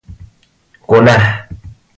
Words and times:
گنه 0.89 1.17